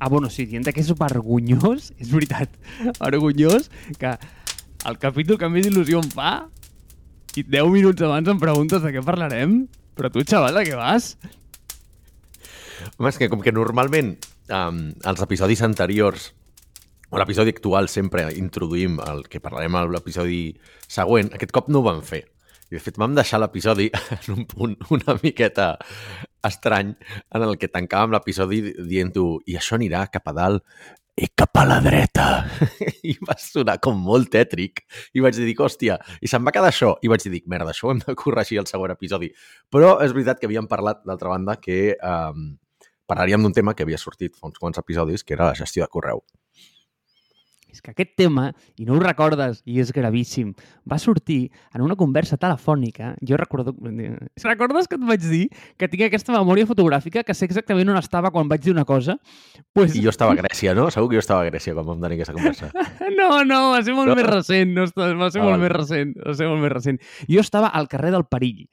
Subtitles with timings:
[0.00, 2.54] Ah, bueno, sí, dient que és vergonyós, és veritat,
[2.98, 3.68] vergonyós,
[4.00, 4.14] que
[4.88, 6.32] el capítol que més il·lusió em fa
[7.36, 9.60] i 10 minuts abans em preguntes de què parlarem,
[9.94, 11.12] però tu, xaval, de què vas?
[12.96, 14.14] Home, és que com que normalment
[14.48, 16.30] um, els episodis anteriors
[17.10, 20.54] o l'episodi actual sempre introduïm el que parlarem a l'episodi
[20.88, 22.24] següent, aquest cop no ho vam fer.
[22.70, 25.74] I de fet vam deixar l'episodi en un punt una miqueta
[26.46, 26.94] estrany
[27.34, 30.64] en el que tancàvem l'episodi dient-ho i això anirà cap a dalt
[31.20, 32.26] i cap a la dreta.
[33.12, 34.84] I va sonar com molt tètric.
[35.12, 36.94] I vaig dir, hòstia, i se'm va quedar això.
[37.04, 39.32] I vaig dir, merda, això ho hem de corregir al següent episodi.
[39.72, 42.44] Però és veritat que havíem parlat, d'altra banda, que eh,
[43.10, 45.92] parlaríem d'un tema que havia sortit fa uns quants episodis, que era la gestió de
[45.92, 46.24] correu
[47.80, 50.52] és que aquest tema, i no ho recordes, i és gravíssim,
[50.88, 53.14] va sortir en una conversa telefònica.
[53.26, 53.74] Jo recordo...
[54.50, 55.46] Recordes que et vaig dir
[55.78, 59.16] que tinc aquesta memòria fotogràfica que sé exactament on estava quan vaig dir una cosa?
[59.72, 59.96] Pues...
[59.96, 60.90] I jo estava a Grècia, no?
[60.92, 62.70] Segur que jo estava a Grècia quan vam tenir aquesta conversa.
[63.18, 64.18] no, no, va ser molt no?
[64.18, 64.76] més recent.
[64.76, 65.64] No, va ser ah, molt val.
[65.64, 66.14] més recent.
[66.26, 67.00] Va ser molt més recent.
[67.30, 68.66] Jo estava al carrer del Perill,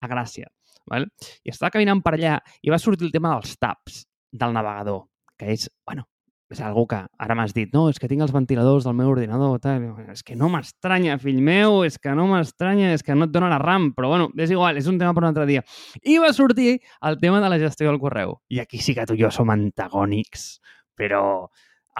[0.00, 0.48] a Gràcia.
[0.86, 1.08] Val?
[1.42, 4.04] I estava caminant per allà i va sortir el tema dels taps
[4.36, 5.08] del navegador,
[5.40, 6.06] que és, bueno,
[6.52, 9.58] és algú que ara m'has dit, no, és que tinc els ventiladors del meu ordinador,
[9.62, 9.82] tal.
[10.12, 13.50] és que no m'estranya, fill meu, és que no m'estranya, és que no et dona
[13.50, 15.64] la RAM, però bueno, és igual, és un tema per un altre dia.
[16.04, 18.38] I va sortir el tema de la gestió del correu.
[18.48, 20.60] I aquí sí que tu i jo som antagònics,
[20.94, 21.48] però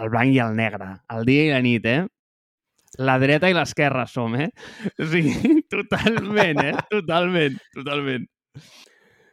[0.00, 2.05] el blanc i el negre, el dia i la nit, eh?
[3.02, 4.52] La dreta i l'esquerra som, eh?
[4.94, 5.34] O sigui,
[5.74, 6.77] totalment, eh?
[6.92, 8.28] Totalment, totalment.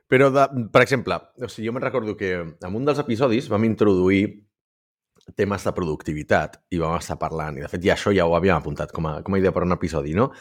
[0.09, 3.64] Però, de, per exemple, o sigui, jo me'n recordo que en un dels episodis vam
[3.69, 4.25] introduir
[5.38, 8.58] temes de productivitat i vam estar parlant, i de fet ja això ja ho havíem
[8.58, 10.32] apuntat com a, com a idea per un episodi, no?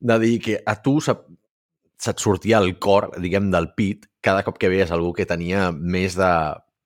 [0.00, 1.14] De dir que a tu se,
[2.02, 6.18] se't sortia el cor, diguem, del pit cada cop que veies algú que tenia més
[6.18, 6.32] de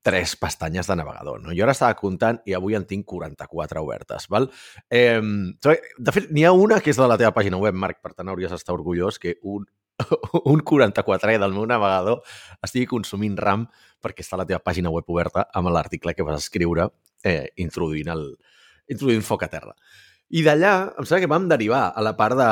[0.07, 1.41] tres pestanyes de navegador.
[1.43, 1.55] No?
[1.57, 4.29] Jo ara estava comptant i avui en tinc 44 obertes.
[4.31, 4.47] Val?
[4.87, 8.13] Eh, de fet, n'hi ha una que és de la teva pàgina web, Marc, per
[8.15, 9.67] tant hauries d'estar orgullós que un,
[10.53, 12.23] un 44è del meu navegador
[12.65, 13.67] estigui consumint RAM
[14.03, 16.91] perquè està la teva pàgina web oberta amb l'article que vas escriure
[17.25, 18.27] eh, introduint, el,
[18.93, 19.73] introduint foc a terra.
[20.35, 22.51] I d'allà, em sembla que vam derivar a la part de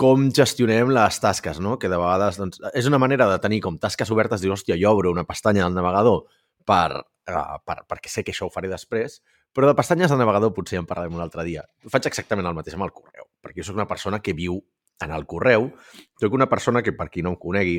[0.00, 1.76] com gestionem les tasques, no?
[1.78, 4.94] que de vegades doncs, és una manera de tenir com tasques obertes, dir, hòstia, jo
[4.94, 6.22] obro una pestanya al navegador
[6.66, 9.18] per, uh, per, perquè sé que això ho faré després,
[9.52, 11.66] però de pestanyes de navegador potser en parlarem un altre dia.
[11.90, 14.60] Faig exactament el mateix amb el correu, perquè jo sóc una persona que viu
[15.04, 15.70] en el correu,
[16.20, 17.78] sóc una persona que, per qui no em conegui,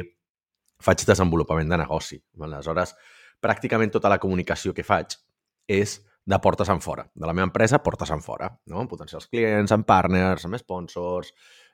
[0.81, 2.17] faig desenvolupament de negoci.
[2.41, 2.95] Aleshores,
[3.41, 5.17] pràcticament tota la comunicació que faig
[5.69, 8.81] és de portes en fora, de la meva empresa portes en fora, no?
[8.81, 11.31] amb potencials clients, amb partners, amb sponsors,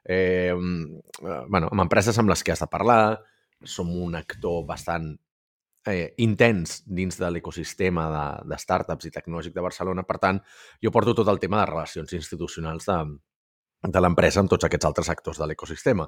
[0.08, 3.18] eh, bueno, amb empreses amb les que has de parlar,
[3.64, 5.10] som un actor bastant
[5.88, 10.06] eh, intens dins de l'ecosistema de, de startups i tecnològic de Barcelona.
[10.08, 10.40] Per tant,
[10.84, 12.98] jo porto tot el tema de relacions institucionals de,
[13.94, 16.08] de l'empresa amb tots aquests altres actors de l'ecosistema.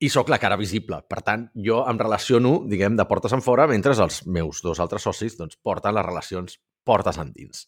[0.00, 1.02] I sóc la cara visible.
[1.08, 5.04] Per tant, jo em relaciono, diguem, de portes en fora, mentre els meus dos altres
[5.04, 7.66] socis doncs, porten les relacions portes endins.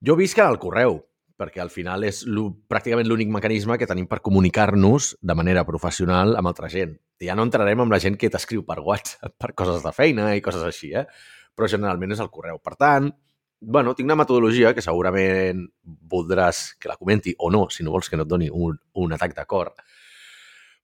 [0.00, 1.02] Jo visc al correu,
[1.36, 2.22] perquè al final és
[2.70, 6.96] pràcticament l'únic mecanisme que tenim per comunicar-nos de manera professional amb altra gent.
[7.20, 10.44] Ja no entrarem amb la gent que t'escriu per WhatsApp, per coses de feina i
[10.44, 11.04] coses així, eh?
[11.56, 12.60] però generalment és el correu.
[12.64, 13.10] Per tant,
[13.60, 18.10] bueno, tinc una metodologia que segurament voldràs que la comenti o no, si no vols
[18.10, 19.72] que no et doni un, un atac de cor,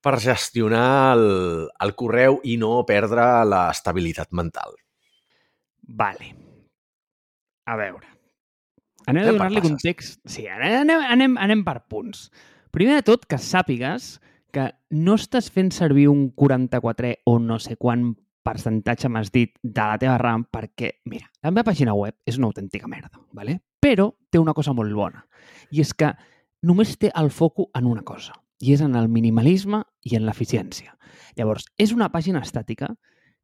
[0.02, 1.26] per gestionar el,
[1.84, 4.74] el correu i no perdre l'estabilitat mental.
[5.82, 6.32] Vale.
[7.66, 8.08] A veure.
[9.06, 10.20] Anem, a donar-li context.
[10.26, 12.28] Sí, anem, anem, anem per punts.
[12.74, 14.16] Primer de tot, que sàpigues
[14.52, 18.12] que no estàs fent servir un 44 o no sé quant
[18.42, 22.50] percentatge m'has dit de la teva RAM perquè, mira, la meva pàgina web és una
[22.50, 23.60] autèntica merda, ¿vale?
[23.82, 25.24] però té una cosa molt bona
[25.74, 26.12] i és que
[26.62, 30.94] només té el foco en una cosa i és en el minimalisme i en l'eficiència.
[31.36, 32.92] Llavors, és una pàgina estàtica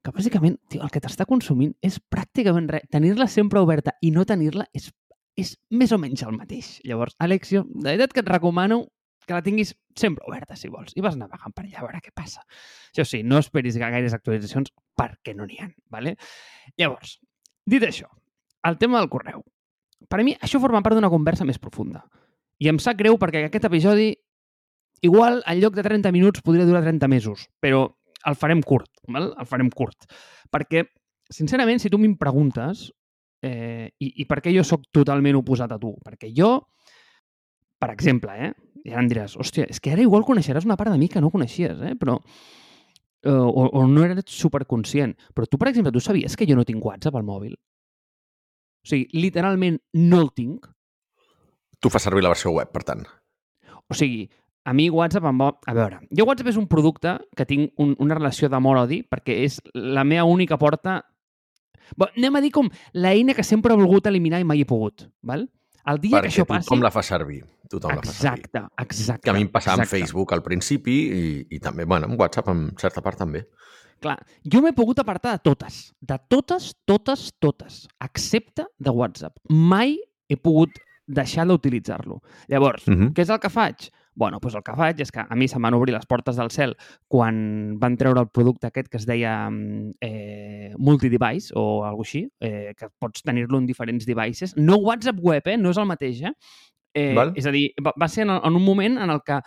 [0.04, 2.86] que bàsicament tio, el que t'està consumint és pràcticament res.
[2.92, 4.92] Tenir-la sempre oberta i no tenir-la és,
[5.34, 6.76] és més o menys el mateix.
[6.86, 8.84] Llavors, Alexio, de veritat que et recomano
[9.28, 12.14] que la tinguis sempre oberta, si vols, i vas navegant per allà a veure què
[12.16, 12.44] passa.
[12.90, 15.68] Això sí, no esperis gaires actualitzacions perquè no n'hi ha.
[15.92, 16.16] ¿vale?
[16.80, 17.18] Llavors,
[17.68, 18.08] dit això,
[18.68, 19.44] el tema del correu.
[20.08, 22.04] Per a mi, això forma part d'una conversa més profunda.
[22.58, 24.12] I em sap greu perquè aquest episodi,
[25.06, 27.84] igual, en lloc de 30 minuts, podria durar 30 mesos, però
[28.26, 29.32] el farem curt, val?
[29.38, 30.08] el farem curt.
[30.50, 30.86] Perquè,
[31.30, 32.88] sincerament, si tu m'hi preguntes,
[33.42, 35.92] eh, i, i per què jo sóc totalment oposat a tu?
[36.04, 36.52] Perquè jo,
[37.78, 38.52] per exemple, eh,
[38.84, 41.22] i ara em diràs, hòstia, és que ara igual coneixeràs una part de mi que
[41.22, 42.18] no coneixies, eh, però
[43.22, 45.16] eh, o, o no eres superconscient.
[45.34, 47.54] Però tu, per exemple, tu sabies que jo no tinc WhatsApp al mòbil?
[48.84, 50.68] O sigui, literalment no el tinc.
[51.78, 53.04] Tu fas servir la versió web, per tant.
[53.88, 54.26] O sigui,
[54.68, 55.52] a mi WhatsApp em va...
[55.66, 59.62] A veure, jo WhatsApp és un producte que tinc un, una relació d'amor-odi perquè és
[59.74, 61.00] la meva única porta...
[61.96, 65.06] Bé, anem a dir com l'eina que sempre he volgut eliminar i mai he pogut,
[65.24, 65.46] val?
[65.88, 66.66] El dia perquè que això passi...
[66.68, 67.42] tothom la fa servir.
[67.70, 68.44] Tothom la fa servir.
[68.44, 69.24] Exacte, exacte.
[69.24, 70.00] Que a mi em passava amb exacte.
[70.02, 71.22] Facebook al principi i,
[71.56, 73.44] i també, bueno, amb WhatsApp en certa part també.
[74.04, 75.78] Clar, jo m'he pogut apartar de totes.
[76.00, 77.80] De totes, totes, totes.
[78.04, 79.34] Excepte de WhatsApp.
[79.50, 79.96] Mai
[80.28, 80.76] he pogut
[81.08, 82.20] deixar d'utilitzar-lo.
[82.48, 83.12] Llavors, Uh -huh.
[83.14, 83.88] què és el que faig?
[84.18, 86.50] Bueno, doncs el que faig és que a mi se'm van obrir les portes del
[86.50, 86.74] cel
[87.06, 92.24] quan van treure el producte aquest que es deia mm, eh, multidevice o alguna així,
[92.40, 94.56] eh, que pots tenir-lo en diferents devices.
[94.56, 95.56] No WhatsApp web, eh?
[95.58, 96.22] no és el mateix.
[96.22, 96.34] Eh?
[96.94, 97.32] Eh, Val.
[97.38, 99.38] és a dir, va, va ser en, en un moment en el que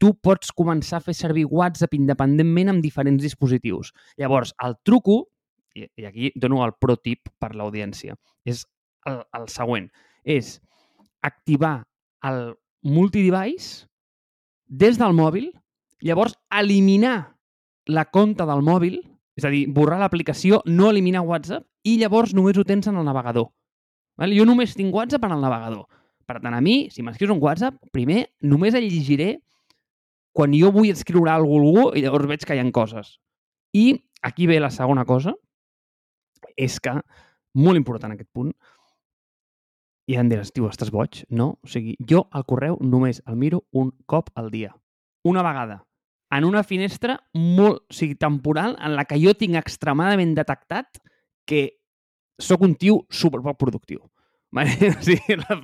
[0.00, 3.92] tu pots començar a fer servir WhatsApp independentment amb diferents dispositius.
[4.20, 5.20] Llavors, el truco,
[5.74, 8.64] i, i aquí dono el pro tip per l'audiència, és
[9.10, 9.88] el, el següent,
[10.24, 10.58] és
[11.24, 11.82] activar
[12.24, 12.54] el
[12.84, 13.88] multidevice
[14.66, 15.50] des del mòbil,
[16.04, 17.36] llavors eliminar
[17.86, 19.00] la compta del mòbil,
[19.36, 23.04] és a dir, borrar l'aplicació, no eliminar WhatsApp, i llavors només ho tens en el
[23.04, 23.50] navegador.
[24.20, 24.32] Val?
[24.36, 25.84] Jo només tinc WhatsApp en el navegador.
[26.24, 29.34] Per tant, a mi, si m'escrius un WhatsApp, primer només el llegiré
[30.34, 33.18] quan jo vull escriure alguna cosa a algú i llavors veig que hi ha coses.
[33.74, 33.84] I
[34.22, 35.34] aquí ve la segona cosa,
[36.56, 36.94] és que,
[37.54, 38.54] molt important aquest punt,
[40.10, 41.22] i em diràs, tio, estàs boig?
[41.32, 41.54] No.
[41.64, 44.74] O sigui, jo el correu només el miro un cop al dia.
[45.24, 45.80] Una vegada.
[46.34, 51.00] En una finestra molt, o sigui, temporal, en la que jo tinc extremadament detectat
[51.48, 51.68] que
[52.40, 54.02] sóc un tio superpoc productiu.
[54.54, 54.70] Vale?
[54.92, 55.56] O sigui, la,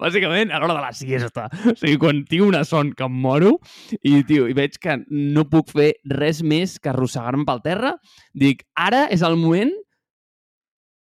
[0.00, 1.46] bàsicament, a l'hora de la siesta.
[1.70, 3.58] O sigui, quan tinc una son que em moro
[4.00, 7.92] i, tio, i veig que no puc fer res més que arrossegar-me pel terra,
[8.34, 9.70] dic, ara és el moment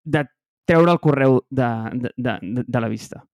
[0.04, 0.26] de
[0.68, 3.24] treure el correu de, de, de, de, la vista.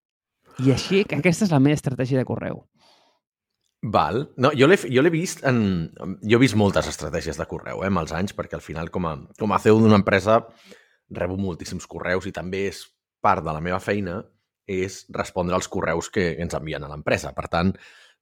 [0.60, 2.64] I així, que aquesta és la meva estratègia de correu.
[3.80, 4.26] Val.
[4.36, 5.62] No, jo l'he vist en...
[6.20, 9.08] Jo he vist moltes estratègies de correu, eh, amb els anys, perquè al final, com
[9.08, 10.42] a, com a CEO d'una empresa,
[11.10, 12.84] rebo moltíssims correus i també és
[13.20, 14.20] part de la meva feina
[14.70, 17.32] és respondre als correus que ens envien a l'empresa.
[17.34, 17.72] Per tant,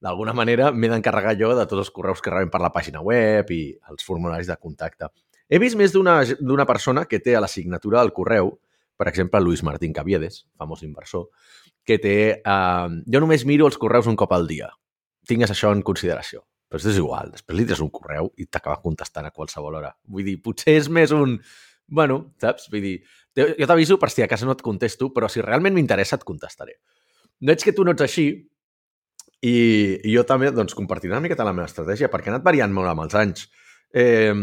[0.00, 3.50] d'alguna manera m'he d'encarregar jo de tots els correus que rebem per la pàgina web
[3.52, 5.10] i els formularis de contacte.
[5.48, 8.54] He vist més d'una persona que té a la signatura del correu,
[8.98, 11.28] per exemple, Luis Martín Caviedes, famós inversor,
[11.86, 12.18] que té...
[12.42, 14.68] Eh, jo només miro els correus un cop al dia.
[15.28, 16.42] Tingues això en consideració.
[16.68, 19.94] Però és igual, després li tires un correu i t'acaba contestant a qualsevol hora.
[20.04, 21.38] Vull dir, potser és més un...
[21.88, 22.66] Bueno, saps?
[22.68, 22.96] Vull dir,
[23.38, 26.76] jo t'aviso per si a casa no et contesto, però si realment m'interessa et contestaré.
[27.40, 28.26] Veig que tu no ets així
[29.40, 29.54] i,
[30.02, 32.92] i jo també doncs, compartiré una miqueta la meva estratègia perquè ha anat variant molt
[32.92, 33.48] amb els anys.
[33.94, 34.34] Eh,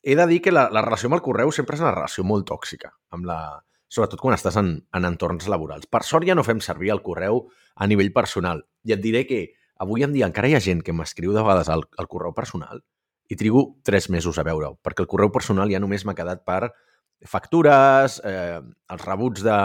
[0.00, 2.48] he de dir que la, la relació amb el correu sempre és una relació molt
[2.48, 3.40] tòxica, amb la,
[3.88, 5.88] sobretot quan estàs en, en entorns laborals.
[5.90, 7.46] Per sort ja no fem servir el correu
[7.76, 8.62] a nivell personal.
[8.84, 9.42] I et diré que
[9.80, 12.82] avui en dia encara hi ha gent que m'escriu de vegades al, al correu personal
[13.28, 16.70] i trigo tres mesos a veure-ho, perquè el correu personal ja només m'ha quedat per
[17.28, 18.60] factures, eh,
[18.94, 19.58] els rebuts de,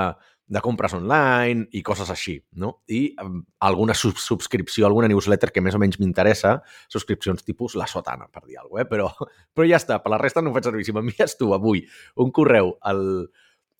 [0.54, 2.74] de compres online i coses així, no?
[2.92, 3.28] I eh,
[3.66, 6.58] alguna sub subscripció, alguna newsletter que més o menys m'interessa,
[6.92, 8.90] subscripcions tipus la sotana, per dir alguna cosa, eh?
[8.92, 9.10] però,
[9.56, 10.86] però ja està, per la resta no ho faig servir.
[10.88, 11.86] Si m'envies tu avui
[12.20, 13.04] un correu al,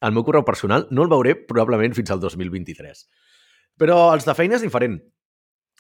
[0.03, 3.05] al meu correu personal, no el veuré probablement fins al 2023.
[3.79, 5.00] Però els de feina és diferent.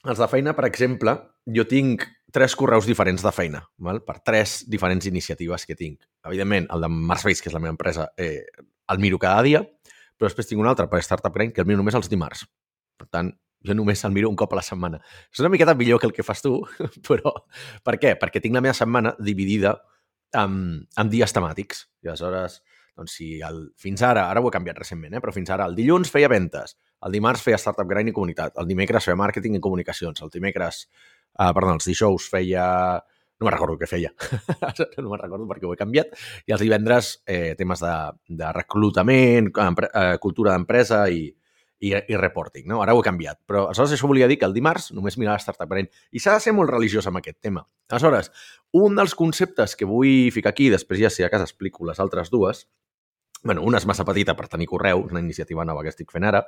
[0.03, 1.13] Els de feina, per exemple,
[1.55, 4.01] jo tinc tres correus diferents de feina, val?
[4.03, 6.01] per tres diferents iniciatives que tinc.
[6.27, 8.43] Evidentment, el de Marsbase, que és la meva empresa, eh,
[8.91, 9.61] el miro cada dia,
[10.17, 12.43] però després tinc un altre per Startup Grind que el miro només els dimarts.
[12.99, 13.31] Per tant,
[13.63, 14.99] jo només el miro un cop a la setmana.
[15.31, 16.57] És una miqueta millor que el que fas tu,
[17.07, 17.31] però
[17.83, 18.15] per què?
[18.19, 19.77] Perquè tinc la meva setmana dividida
[20.35, 21.87] amb, amb dies temàtics.
[22.03, 22.59] I aleshores,
[22.97, 25.21] doncs si el, fins ara, ara ho he canviat recentment, eh?
[25.23, 28.69] però fins ara el dilluns feia ventes, el dimarts feia Startup Grind i comunitat, el
[28.69, 30.85] dimecres feia màrqueting i comunicacions, el dimecres,
[31.39, 32.67] uh, perdó, els dijous feia...
[33.41, 34.11] No me'n recordo què feia,
[35.01, 36.13] no me'n recordo perquè ho he canviat,
[36.47, 37.93] i els divendres eh, temes de,
[38.39, 41.25] de reclutament, empre, eh, cultura d'empresa i,
[41.83, 42.65] i, i reporting.
[42.69, 42.81] No?
[42.83, 43.41] Ara ho he canviat.
[43.49, 45.89] Però aleshores això volia dir que el dimarts només mirava Startup Brain.
[46.15, 47.65] I s'ha de ser molt religiós amb aquest tema.
[47.91, 48.31] Aleshores,
[48.79, 52.31] un dels conceptes que vull ficar aquí, després ja si a casa explico les altres
[52.31, 52.67] dues,
[53.43, 56.45] bueno, una és massa petita per tenir correu, una iniciativa nova que estic fent ara,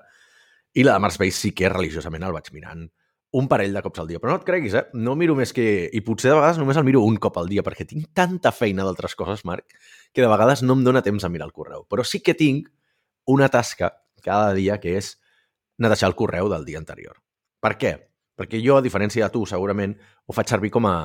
[0.76, 2.88] i la de Marsbase sí que religiosament el vaig mirant
[3.36, 4.22] un parell de cops al dia.
[4.24, 4.86] Però no et creguis, eh?
[4.96, 5.66] No miro més que...
[5.92, 8.86] I potser de vegades només el miro un cop al dia, perquè tinc tanta feina
[8.88, 9.76] d'altres coses, Marc,
[10.16, 11.84] que de vegades no em dóna temps a mirar el correu.
[11.92, 12.70] Però sí que tinc
[13.28, 13.92] una tasca
[14.24, 15.18] cada dia que és
[15.82, 17.18] netejar el correu del dia anterior.
[17.64, 17.94] Per què?
[18.36, 19.96] Perquè jo, a diferència de tu, segurament,
[20.28, 20.96] ho faig servir com a...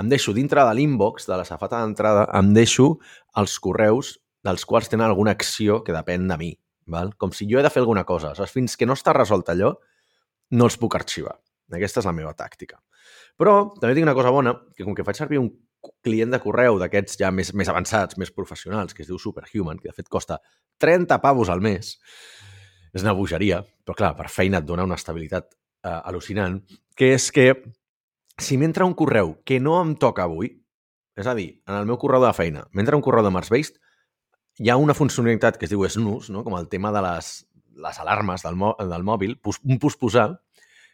[0.00, 2.96] Em deixo dintre de l'inbox, de la safata d'entrada, em deixo
[3.38, 6.50] els correus dels quals tenen alguna acció que depèn de mi.
[6.90, 7.12] val?
[7.14, 8.34] com si jo he de fer alguna cosa.
[8.34, 8.50] Saps?
[8.50, 9.74] Fins que no està resolt allò,
[10.50, 11.36] no els puc arxivar.
[11.70, 12.80] Aquesta és la meva tàctica.
[13.38, 15.52] Però també tinc una cosa bona, que com que faig servir un
[16.04, 19.88] client de correu d'aquests ja més, més avançats, més professionals, que es diu Superhuman, que
[19.88, 20.40] de fet costa
[20.82, 21.94] 30 pavos al mes,
[22.94, 26.60] és una bogeria, però clar, per feina et dona una estabilitat eh, al·lucinant,
[26.96, 27.52] que és que
[28.40, 30.52] si m'entra un correu que no em toca avui,
[31.20, 33.80] és a dir, en el meu correu de feina, m'entra un correu de Mars-Based,
[34.60, 36.44] hi ha una funcionalitat que es diu snooze, no?
[36.44, 37.30] com el tema de les,
[37.80, 38.58] les alarmes del,
[38.90, 40.28] del mòbil, un posposar,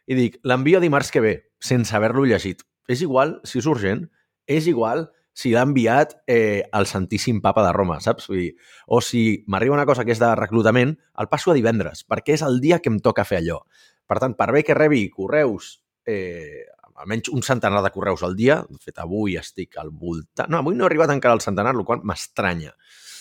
[0.06, 2.62] i dic, l'envio dimarts que ve, sense haver-lo llegit.
[2.86, 4.04] És igual si és urgent,
[4.46, 8.30] és igual si l'ha enviat eh, el Santíssim Papa de Roma, saps?
[8.30, 8.52] Vull dir,
[8.88, 12.44] o si m'arriba una cosa que és de reclutament, el passo a divendres, perquè és
[12.46, 13.58] el dia que em toca fer allò.
[14.08, 15.74] Per tant, per bé que rebi correus,
[16.08, 16.64] eh,
[16.96, 20.48] almenys un centenar de correus al dia, de fet, avui estic al voltant...
[20.48, 22.72] No, avui no he arribat encara al centenar, el qual m'estranya,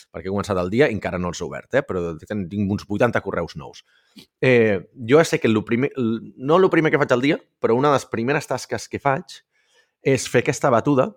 [0.08, 1.84] perquè he començat el dia i encara no els he obert, eh?
[1.84, 3.84] però tinc uns 80 correus nous.
[4.40, 7.92] Eh, jo sé que el primer, no el primer que faig al dia, però una
[7.92, 9.42] de les primeres tasques que faig
[10.16, 11.12] és fer aquesta batuda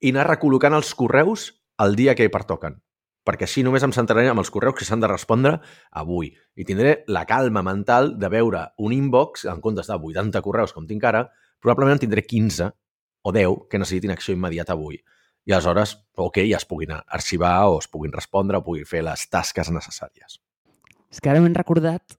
[0.00, 2.80] i anar recol·locant els correus el dia que pertoquen
[3.24, 5.56] perquè així només em centraré amb els correus que s'han de respondre
[5.96, 6.30] avui.
[6.60, 10.86] I tindré la calma mental de veure un inbox, en comptes de 80 correus com
[10.86, 11.24] tinc ara,
[11.60, 12.68] probablement en tindré 15
[13.24, 15.00] o 10 que necessitin acció immediata avui.
[15.44, 19.24] I aleshores, ok, ja es puguin arxivar o es puguin respondre o puguin fer les
[19.32, 20.38] tasques necessàries.
[21.12, 22.18] És que ara m'he recordat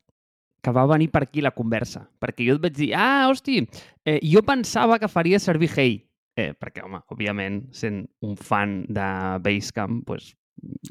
[0.66, 2.08] que va venir per aquí la conversa.
[2.22, 3.60] Perquè jo et vaig dir, ah, hosti,
[4.06, 6.02] eh, jo pensava que faria servir Hey.
[6.36, 9.06] Eh, perquè, home, òbviament, sent un fan de
[9.44, 10.34] Basecamp, pues...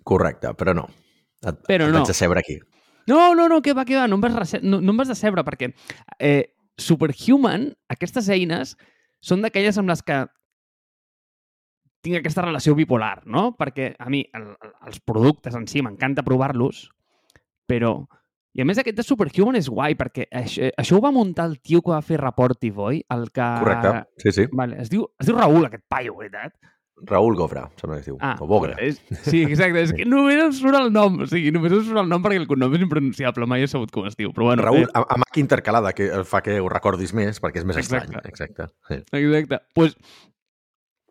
[0.04, 0.86] Correcte, però no.
[1.44, 2.00] Et, però et no.
[2.00, 2.56] vaig decebre aquí.
[3.06, 5.44] No, no, no, que va, que va, no em vas, no, no em vas decebre,
[5.44, 5.68] perquè
[6.18, 8.72] eh, Superhuman, aquestes eines,
[9.24, 10.22] són d'aquelles amb les que
[12.04, 13.50] tinc aquesta relació bipolar, no?
[13.56, 14.50] Perquè a mi el,
[14.88, 16.86] els productes en si m'encanta provar-los,
[17.68, 17.96] però
[18.54, 21.58] i a més aquest de Superhuman és guai, perquè això, això ho va muntar el
[21.58, 23.00] tio que va fer Reportive, oi?
[23.10, 23.48] El que...
[23.64, 24.46] Correcte, sí, sí.
[24.52, 26.54] Vale, es, diu, es diu Raül, aquest paio, veritat?
[27.02, 28.18] Raül Gofra, sembla que es diu.
[28.22, 28.76] Ah, o Bogra.
[28.78, 29.82] És, sí, exacte.
[29.82, 31.18] És que només em surt el nom.
[31.24, 33.48] O sigui, només em surt el nom perquè el cognom és impronunciable.
[33.50, 34.30] Mai he sabut com es diu.
[34.36, 35.02] Però bueno, Raül, eh...
[35.02, 38.14] amb H intercalada, que fa que ho recordis més, perquè és més exacte.
[38.14, 38.30] estrany.
[38.30, 38.68] Exacte.
[38.88, 39.00] Sí.
[39.20, 39.60] Exacte.
[39.74, 39.98] Pues,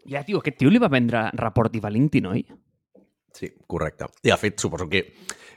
[0.07, 2.45] ja, tio, aquest tio li va vendre Reportive a LinkedIn, oi?
[3.33, 4.05] Sí, correcte.
[4.21, 5.07] I, de fet, suposo que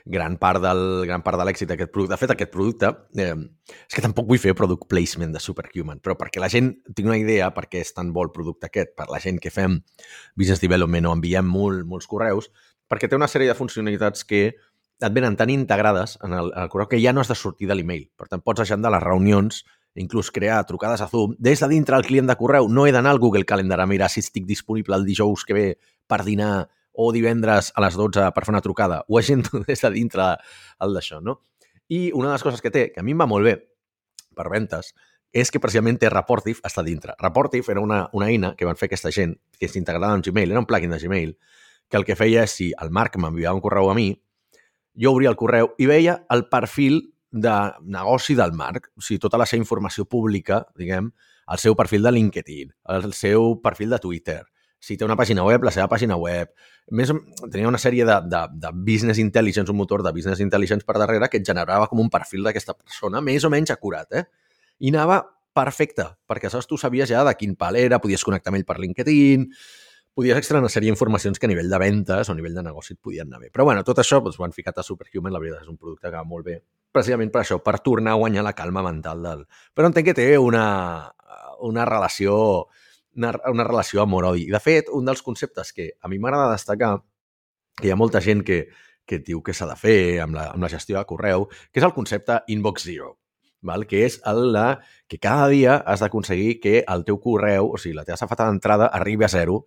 [0.07, 2.15] gran part del, gran part de l'èxit d'aquest producte.
[2.15, 3.35] De fet, aquest producte, eh,
[3.75, 7.19] és que tampoc vull fer product placement de Superhuman, però perquè la gent tingui una
[7.19, 9.81] idea perquè és tan bo el producte aquest, per la gent que fem
[10.35, 12.49] business development o enviem molt, molts correus,
[12.89, 14.47] perquè té una sèrie de funcionalitats que
[14.97, 17.67] et venen tan integrades en el, en el correu que ja no has de sortir
[17.69, 18.07] de l'email.
[18.17, 19.65] Per tant, pots agendar les reunions,
[19.97, 22.69] inclús crear trucades a Zoom des de dintre el client de correu.
[22.69, 25.67] No he d'anar al Google Calendar a mirar si estic disponible el dijous que ve
[26.07, 29.91] per dinar o divendres a les 12 per fer una trucada, ho agento des de
[29.93, 30.31] dintre
[30.81, 31.43] el d'això, no?
[31.93, 33.55] I una de les coses que té, que a mi em va molt bé
[34.35, 34.91] per ventes,
[35.31, 37.13] és que precisament té Reportive està dintre.
[37.21, 40.63] Reportive era una, una eina que van fer aquesta gent, que s'integrava en Gmail, era
[40.63, 41.35] un plugin de Gmail,
[41.87, 44.09] que el que feia és, si el Marc m'enviava un correu a mi,
[44.97, 47.01] jo obria el correu i veia el perfil
[47.31, 51.11] de negoci del Marc, o sigui, tota la seva informació pública, diguem,
[51.47, 54.41] el seu perfil de LinkedIn, el seu perfil de Twitter,
[54.79, 56.51] si té una pàgina web, la seva pàgina web.
[56.97, 57.11] Més,
[57.51, 61.29] tenia una sèrie de, de, de business intelligence, un motor de business intelligence per darrere
[61.31, 64.27] que et generava com un perfil d'aquesta persona, més o menys acurat, eh?
[64.79, 65.23] I anava
[65.57, 68.77] perfecte, perquè saps, tu sabies ja de quin pal era, podies connectar amb ell per
[68.79, 69.47] LinkedIn,
[70.17, 72.95] podies extreure una sèrie d'informacions que a nivell de ventes o a nivell de negoci
[72.95, 73.51] et podien anar bé.
[73.53, 76.09] Però bueno, tot això doncs, ho han ficat a Superhuman, la veritat és un producte
[76.09, 76.57] que va molt bé,
[76.93, 79.45] precisament per això, per tornar a guanyar la calma mental del...
[79.77, 80.65] Però entenc que té una,
[81.65, 82.37] una relació
[83.17, 84.47] una, una relació amor-odi.
[84.47, 86.97] I, de fet, un dels conceptes que a mi m'agrada destacar,
[87.77, 88.67] que hi ha molta gent que,
[89.07, 91.85] que diu que s'ha de fer amb la, amb la gestió de correu, que és
[91.87, 93.17] el concepte Inbox Zero,
[93.61, 93.85] val?
[93.87, 94.67] que és el de
[95.07, 98.91] que cada dia has d'aconseguir que el teu correu, o sigui, la teva safata d'entrada,
[98.93, 99.63] arribi a zero,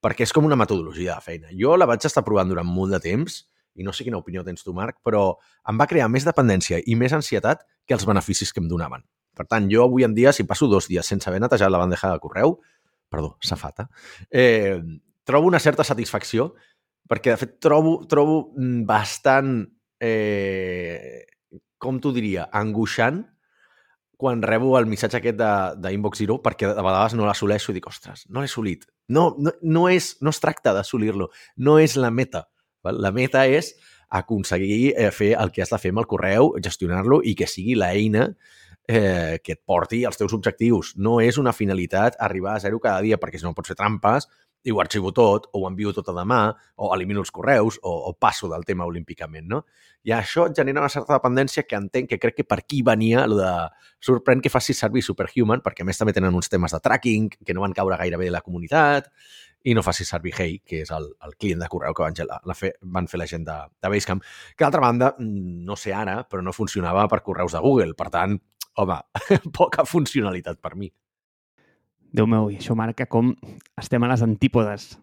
[0.00, 1.54] perquè és com una metodologia de feina.
[1.56, 3.44] Jo la vaig estar provant durant molt de temps,
[3.76, 5.38] i no sé quina opinió tens tu, Marc, però
[5.68, 9.04] em va crear més dependència i més ansietat que els beneficis que em donaven.
[9.36, 12.10] Per tant, jo avui en dia, si passo dos dies sense haver netejat la bandeja
[12.10, 12.58] de correu,
[13.10, 13.88] perdó, safata,
[14.30, 14.78] eh,
[15.26, 16.54] trobo una certa satisfacció
[17.10, 19.64] perquè, de fet, trobo, trobo mm, bastant,
[20.00, 21.26] eh,
[21.80, 23.24] com t'ho diria, angoixant
[24.20, 25.38] quan rebo el missatge aquest
[25.80, 28.84] d'Inbox Zero perquè de vegades no l'assoleixo i dic, ostres, no l'he assolit.
[29.08, 32.44] No, no, no, és, no es tracta d'assolir-lo, no és la meta.
[32.84, 33.00] Val?
[33.00, 33.72] La meta és
[34.20, 37.78] aconseguir eh, fer el que has de fer amb el correu, gestionar-lo i que sigui
[37.78, 38.28] l'eina
[38.90, 40.94] eh, que et porti als teus objectius.
[40.98, 44.26] No és una finalitat arribar a zero cada dia, perquè si no pots fer trampes
[44.66, 46.40] i ho arxivo tot, o ho envio tot a demà,
[46.76, 49.62] o elimino els correus, o, o passo del tema olímpicament, no?
[50.04, 53.38] I això genera una certa dependència que entenc que crec que per aquí venia el
[53.38, 53.52] de
[54.04, 57.56] sorprèn que facis servir Superhuman, perquè a més també tenen uns temes de tracking que
[57.56, 59.08] no van caure gairebé de la comunitat,
[59.64, 62.40] i no facis servir Hey, que és el, el client de correu que van, la,
[62.48, 64.22] la fer, van fer la gent de, de Basecamp,
[64.56, 67.96] que d'altra banda, no sé ara, però no funcionava per correus de Google.
[67.96, 68.38] Per tant,
[68.80, 68.98] home,
[69.58, 70.90] poca funcionalitat per mi.
[72.10, 73.34] Déu meu, i això marca com
[73.78, 74.96] estem a les antípodes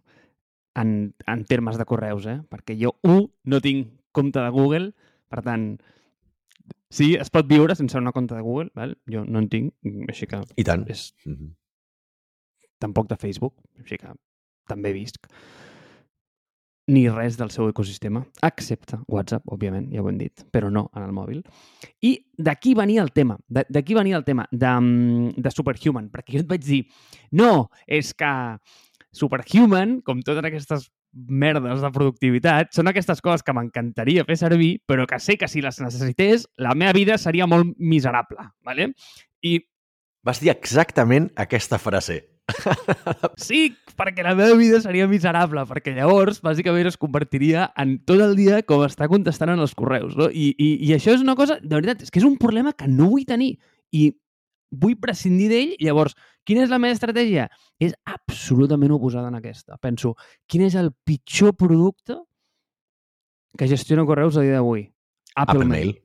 [0.78, 2.40] en, en termes de correus, eh?
[2.52, 4.92] Perquè jo, un, no tinc compte de Google,
[5.32, 5.70] per tant,
[6.90, 8.98] sí, es pot viure sense una compte de Google, val?
[9.10, 9.74] jo no en tinc,
[10.12, 10.42] així que...
[10.56, 10.86] I tant.
[10.92, 11.14] És...
[11.26, 11.56] Mm -hmm.
[12.78, 14.12] Tampoc de Facebook, així que
[14.68, 15.26] també visc,
[16.88, 21.04] ni res del seu ecosistema, excepte WhatsApp, òbviament, ja ho hem dit, però no en
[21.04, 21.42] el mòbil.
[22.08, 26.46] I d'aquí venia el tema, d'aquí venia el tema de, mm, de Superhuman, perquè jo
[26.46, 26.86] et vaig dir,
[27.32, 28.32] no, és que
[29.12, 35.08] Superhuman, com totes aquestes merdes de productivitat, són aquestes coses que m'encantaria fer servir, però
[35.08, 38.94] que sé que si les necessités, la meva vida seria molt miserable, ¿vale?
[39.42, 39.60] I...
[40.24, 42.37] Vas dir exactament aquesta frase.
[43.38, 48.38] Sí, perquè la meva vida seria miserable, perquè llavors, bàsicament, es convertiria en tot el
[48.40, 50.16] dia com està contestant en els correus.
[50.20, 50.30] No?
[50.32, 52.88] I, i, I això és una cosa, de veritat, és que és un problema que
[52.92, 53.56] no vull tenir.
[53.96, 54.10] I
[54.72, 55.76] vull prescindir d'ell.
[55.84, 56.16] Llavors,
[56.48, 57.48] quina és la meva estratègia?
[57.84, 59.80] És absolutament oposada en aquesta.
[59.82, 60.16] Penso,
[60.48, 62.20] quin és el pitjor producte
[63.58, 64.88] que gestiona correus a dia d'avui?
[65.36, 65.94] Apple, Apple Mail.
[65.94, 66.04] Mail.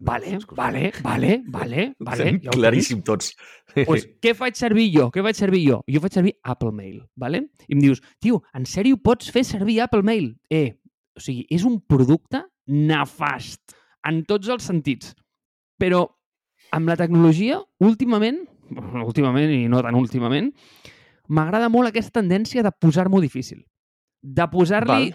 [0.00, 2.30] Vale, vale, vale, vale, vale.
[2.40, 3.34] Ja claríssim tots.
[3.70, 5.04] Pues, què faig servir jo?
[5.14, 5.76] Què faig servir jo?
[5.86, 7.44] Jo faig servir Apple Mail, vale?
[7.68, 10.32] I em dius, tio, en sèrio pots fer servir Apple Mail?
[10.50, 10.72] Eh,
[11.14, 13.76] o sigui, és un producte nefast
[14.10, 15.12] en tots els sentits.
[15.78, 16.02] Però
[16.74, 18.42] amb la tecnologia, últimament,
[19.10, 20.50] últimament i no tan últimament,
[21.30, 23.62] m'agrada molt aquesta tendència de posar-m'ho difícil.
[24.20, 25.12] De posar-li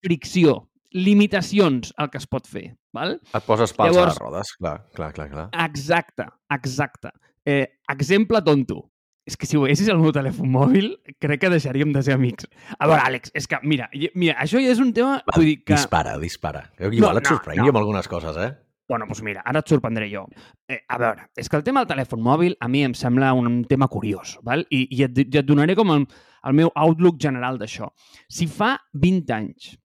[0.00, 2.70] fricció, limitacions al que es pot fer.
[2.96, 3.18] Val?
[3.34, 5.28] Et poses pals Llavors, a les rodes, clar, clar, clar.
[5.32, 5.48] clar.
[5.66, 7.12] Exacte, exacte.
[7.46, 8.86] Eh, exemple tonto.
[9.28, 10.88] És que si ho veiessis al meu telèfon mòbil,
[11.22, 12.48] crec que deixaríem de ser amics.
[12.78, 13.86] A veure, Àlex, és que, mira,
[14.18, 15.20] mira això ja és un tema...
[15.28, 15.76] Va, vull dir que...
[15.76, 16.64] Dispara, dispara.
[16.80, 17.74] Igual no, et sorprengui no, no.
[17.76, 18.50] amb algunes coses, eh?
[18.90, 20.24] Bueno, doncs mira, ara et sorprendré jo.
[20.66, 23.60] Eh, a veure, és que el tema del telèfon mòbil a mi em sembla un
[23.70, 24.64] tema curiós, val?
[24.66, 26.08] I, i et, i et donaré com el,
[26.50, 27.92] el meu outlook general d'això.
[28.26, 29.76] Si fa 20 anys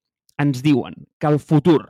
[0.42, 1.82] ens diuen que el futur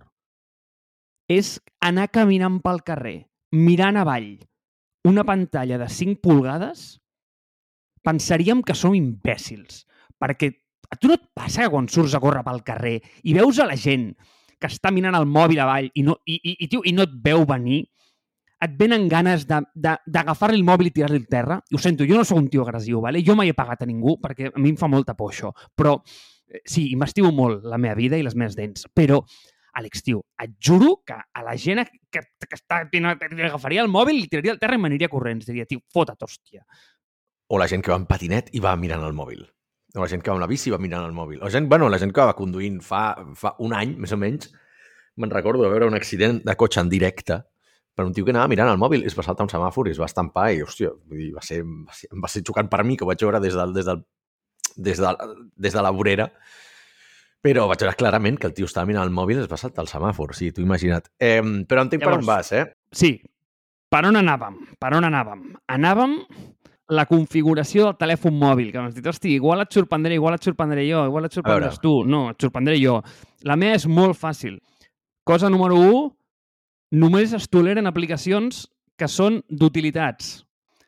[1.32, 3.18] és anar caminant pel carrer,
[3.52, 4.36] mirant avall,
[5.06, 7.00] una pantalla de 5 pulgades,
[8.06, 9.84] pensaríem que som imbècils.
[10.22, 10.52] Perquè
[10.90, 13.66] a tu no et passa que quan surts a córrer pel carrer i veus a
[13.70, 14.12] la gent
[14.62, 17.16] que està mirant el mòbil avall i no, i, i, i, tio, i no et
[17.26, 17.82] veu venir,
[18.66, 21.58] et venen ganes d'agafar-li el mòbil i tirar-li al terra.
[21.70, 23.24] I ho sento, jo no sóc un tio agressiu, vale?
[23.26, 25.52] jo mai he pagat a ningú perquè a mi em fa molta por això.
[25.76, 25.98] Però
[26.64, 29.22] sí, i m'estimo molt la meva vida i les meves dents, però
[29.76, 34.30] Àlex, tio, et juro que a la gent que, que està, agafaria el mòbil, li
[34.32, 35.50] tiraria al terra i m'aniria corrents.
[35.50, 36.64] Diria, tio, fota't, hòstia.
[37.52, 39.44] O la gent que va en patinet i va mirant el mòbil.
[39.96, 41.42] O la gent que va amb la bici i va mirant el mòbil.
[41.44, 43.02] O gent, bueno, la gent que va conduint fa,
[43.36, 44.48] fa un any, més o menys,
[45.20, 47.42] me'n recordo de veure un accident de cotxe en directe
[47.96, 49.96] per un tio que anava mirant el mòbil i es va saltar un semàfor i
[49.96, 52.84] es va estampar i, hòstia, vull dir, va ser, va ser, va ser xocant per
[52.88, 54.04] mi, que ho vaig veure des del, des del
[54.76, 55.12] des de,
[55.56, 56.30] des de la vorera,
[57.46, 59.84] però vaig veure clarament que el tio estava mirant el mòbil i es va saltar
[59.86, 61.12] el semàfor, sí, t'ho imagina't.
[61.22, 62.66] Eh, però entenc Llavors, per on vas, eh?
[62.92, 63.16] Sí.
[63.92, 64.58] Per on anàvem?
[64.82, 65.44] Per on anàvem?
[65.72, 66.16] Anàvem
[66.90, 70.86] la configuració del telèfon mòbil, que m'has dit, hosti, igual et sorprendré, igual et sorprendré
[70.88, 72.04] jo, igual et sorprendràs tu.
[72.06, 73.00] No, et sorprendré jo.
[73.46, 74.60] La meva és molt fàcil.
[75.26, 76.04] Cosa número 1,
[77.02, 78.66] només es toleren aplicacions
[78.98, 80.45] que són d'utilitats.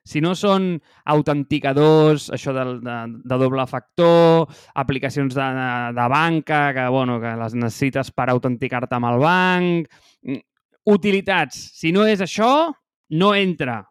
[0.07, 0.75] Si no són
[1.11, 7.35] autenticadors, això de, de, de doble factor, aplicacions de, de, de banca, que, bueno, que
[7.39, 9.97] les necessites per autenticar-te amb el banc...
[10.27, 10.43] Mm,
[10.87, 11.57] utilitats.
[11.75, 12.71] Si no és això,
[13.19, 13.81] no entra.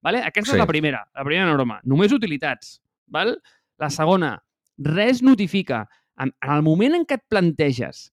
[0.00, 0.22] Vale?
[0.24, 0.56] Aquesta sí.
[0.56, 1.76] és la primera, la primera norma.
[1.84, 2.78] Només utilitats.
[3.12, 3.34] Val?
[3.78, 4.32] La segona,
[4.78, 5.84] res notifica.
[6.18, 8.08] En, en el moment en què et planteges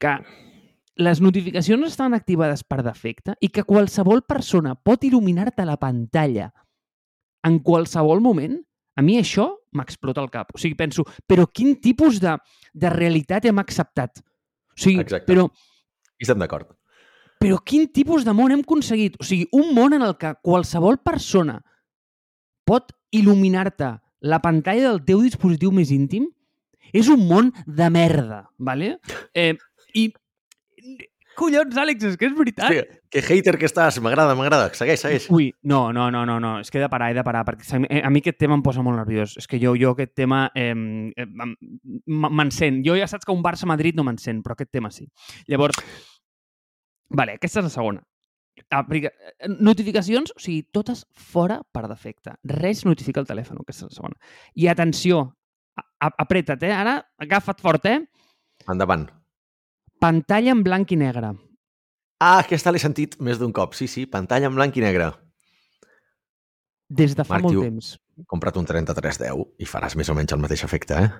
[0.00, 0.14] que
[1.00, 6.50] les notificacions estan activades per defecte i que qualsevol persona pot il·luminar-te la pantalla
[7.46, 8.58] en qualsevol moment,
[8.96, 10.50] a mi això m'explota el cap.
[10.54, 12.34] O sigui, penso, però quin tipus de,
[12.74, 14.20] de realitat hem acceptat?
[14.20, 15.26] O sigui, Exacte.
[15.30, 15.46] però...
[16.20, 16.74] I estem d'acord.
[17.40, 19.16] Però quin tipus de món hem aconseguit?
[19.20, 21.60] O sigui, un món en el que qualsevol persona
[22.68, 26.28] pot il·luminar-te la pantalla del teu dispositiu més íntim
[26.92, 28.98] és un món de merda, ¿vale?
[29.32, 29.54] Eh,
[29.96, 30.10] I
[31.38, 32.74] collons, Àlex, és que és veritat.
[32.74, 34.68] Sí, Que hater que estàs, m'agrada, m'agrada.
[34.78, 35.24] Segueix, segueix.
[35.34, 37.66] Ui, no, no, no, no, no, és que he de parar, he de parar, perquè
[37.74, 39.34] a mi aquest tema em posa molt nerviós.
[39.40, 40.70] És que jo, jo aquest tema eh,
[42.06, 42.84] m'encén.
[42.86, 45.08] Jo ja saps que un Barça-Madrid no m'encén, però aquest tema sí.
[45.50, 45.82] Llavors,
[47.10, 48.06] vale, aquesta és la segona.
[48.78, 49.10] Aplica...
[49.58, 52.38] Notificacions, o sigui, totes fora per defecte.
[52.46, 54.34] Res notifica el telèfon, aquesta és la segona.
[54.54, 55.24] I atenció,
[55.98, 56.74] apreta't, eh?
[56.78, 58.04] Ara, agafa't fort, eh?
[58.70, 59.08] Endavant.
[59.98, 61.34] Pantalla en blanc i negre.
[62.20, 63.74] Ah, aquesta l'he sentit més d'un cop.
[63.76, 65.08] Sí, sí, pantalla en blanc i negre.
[66.90, 67.94] Des de fa Marc, molt tio, temps.
[68.28, 71.10] Compra't un 3310 i faràs més o menys el mateix efecte, eh?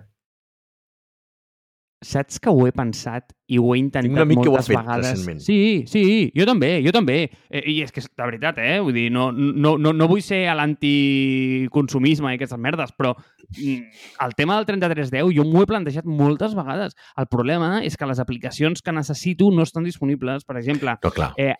[2.00, 4.56] Saps que ho he pensat i ho he intentat Tinc un amic moltes que ho
[4.56, 5.08] ha fet vegades.
[5.10, 5.40] recentment.
[5.44, 5.56] Sí,
[5.90, 7.16] sí, jo també, jo també.
[7.50, 8.78] Eh, I és que, de veritat, eh?
[8.80, 13.82] Vull dir, no, no, no, no vull ser a l'anticonsumisme i aquestes merdes, però mm,
[14.24, 16.96] el tema del 3310 jo m'ho he plantejat moltes vegades.
[17.20, 20.46] El problema és que les aplicacions que necessito no estan disponibles.
[20.48, 21.32] Per exemple, no, clar.
[21.36, 21.52] eh,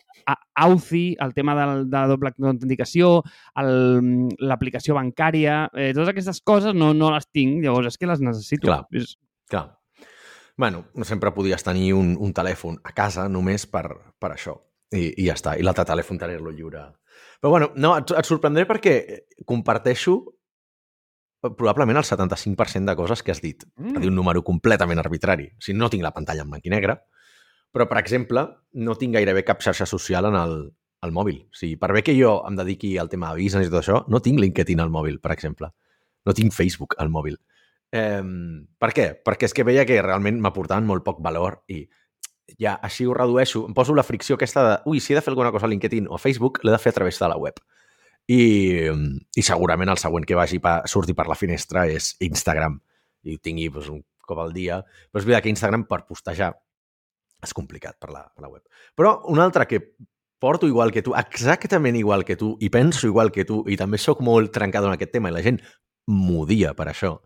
[0.57, 3.19] Authy, el tema de, de doble autenticació,
[3.57, 8.71] l'aplicació bancària, eh, totes aquestes coses no, no les tinc, llavors és que les necessito.
[8.71, 9.19] Clar, és...
[9.51, 9.80] clar
[10.61, 13.87] bueno, sempre podies tenir un, un telèfon a casa només per,
[14.21, 14.59] per això.
[14.95, 15.57] I, I ja està.
[15.59, 16.85] I l'altre telèfon tenir-lo lliure.
[17.41, 18.95] Però bueno, no, et, et sorprendré perquè
[19.49, 20.21] comparteixo
[21.41, 23.65] probablement el 75% de coses que has dit.
[23.77, 23.97] Mm.
[23.97, 25.49] A dir un número completament arbitrari.
[25.57, 26.99] O sigui, no tinc la pantalla en blanc i negre,
[27.73, 28.45] però, per exemple,
[28.83, 30.57] no tinc gairebé cap xarxa social en el,
[31.07, 31.45] el mòbil.
[31.47, 34.03] O sigui, per bé que jo em dediqui al tema de business i tot això,
[34.11, 35.71] no tinc LinkedIn al mòbil, per exemple.
[36.27, 37.39] No tinc Facebook al mòbil.
[37.93, 38.23] Eh,
[38.79, 39.07] per què?
[39.27, 41.85] Perquè és que veia que realment m'aportaven molt poc valor i
[42.59, 43.65] ja així ho redueixo.
[43.69, 46.09] Em poso la fricció aquesta de ui, si he de fer alguna cosa a LinkedIn
[46.09, 47.61] o a Facebook, l'he de fer a través de la web.
[48.31, 48.43] I,
[49.37, 52.79] i segurament el següent que vagi pa, surti per la finestra és Instagram
[53.27, 54.81] i ho tingui doncs, un cop al dia.
[55.11, 56.53] Però és veritat que Instagram per postejar
[57.43, 58.63] és complicat per la, per la web.
[58.97, 59.83] Però un altre que
[60.41, 63.99] porto igual que tu, exactament igual que tu, i penso igual que tu, i també
[64.01, 65.61] sóc molt trencado en aquest tema, i la gent
[66.09, 67.19] m'odia per això,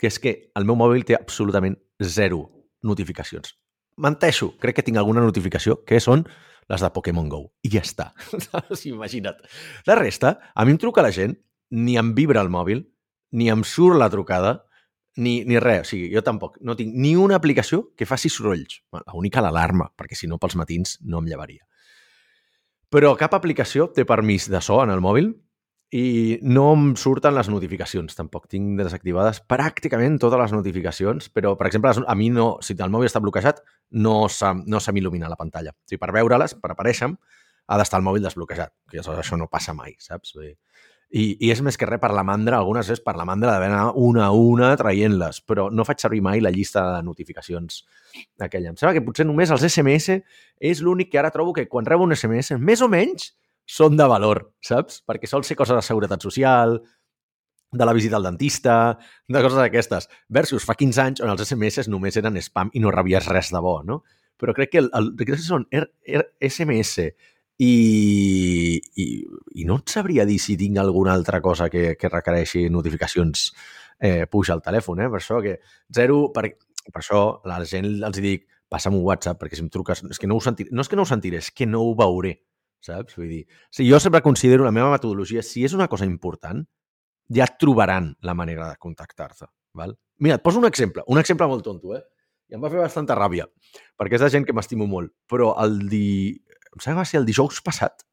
[0.00, 2.44] que és que el meu mòbil té absolutament zero
[2.84, 3.54] notificacions.
[3.96, 6.26] Menteixo, crec que tinc alguna notificació, que són
[6.68, 7.46] les de Pokémon GO.
[7.64, 8.10] I ja està.
[8.92, 9.40] Imagina't.
[9.88, 11.36] La resta, a mi em truca la gent,
[11.72, 12.84] ni em vibra el mòbil,
[13.32, 14.58] ni em surt la trucada,
[15.16, 15.86] ni, ni res.
[15.86, 18.82] O sigui, jo tampoc no tinc ni una aplicació que faci sorolls.
[18.92, 21.64] L'única l'alarma, perquè si no pels matins no em llevaria.
[22.92, 25.32] Però cap aplicació té permís de so en el mòbil
[25.94, 31.68] i no em surten les notificacions, tampoc tinc desactivades pràcticament totes les notificacions, però, per
[31.68, 33.62] exemple, a mi no, si el mòbil està bloquejat,
[34.02, 35.70] no se, no se m'il·lumina la pantalla.
[35.70, 37.12] O sigui, per veure-les, per aparèixer
[37.66, 40.34] ha d'estar el mòbil desbloquejat, que això, això no passa mai, saps?
[41.06, 43.70] I, I és més que res per la mandra, algunes és per la mandra d'haver
[43.70, 47.84] anar una a una traient-les, però no faig servir mai la llista de notificacions
[48.42, 48.74] aquella.
[48.74, 50.18] Em sembla que potser només els SMS
[50.58, 54.06] és l'únic que ara trobo que quan rebo un SMS, més o menys, són de
[54.08, 55.02] valor, saps?
[55.06, 56.78] Perquè sol ser coses de seguretat social,
[57.72, 58.98] de la visita al dentista,
[59.28, 62.94] de coses d'aquestes, versus fa 15 anys on els SMS només eren spam i no
[62.94, 64.02] rebies res de bo, no?
[64.36, 67.08] Però crec que el, el, que són R, R, SMS
[67.58, 67.72] i,
[68.76, 69.06] i,
[69.56, 73.48] i no et sabria dir si tinc alguna altra cosa que, que requereixi notificacions
[73.98, 75.08] eh, puja al telèfon, eh?
[75.12, 75.58] Per això que
[75.96, 76.50] zero, per,
[76.92, 80.28] per això la gent els dic passa'm un WhatsApp, perquè si em truques, és que
[80.28, 82.36] no ho sentiré, no és que no ho sentiré, és que no ho veuré
[82.84, 83.16] saps?
[83.18, 86.64] Vull dir, si jo sempre considero la meva metodologia, si és una cosa important,
[87.32, 89.48] ja trobaran la manera de contactar-te.
[89.76, 89.96] Val?
[90.18, 92.02] Mira, et poso un exemple, un exemple molt tonto, eh?
[92.46, 93.48] I em va fer bastanta ràbia,
[93.98, 95.12] perquè és de gent que m'estimo molt.
[95.28, 96.36] Però el di...
[96.72, 98.06] em sembla que va ser el dijous passat,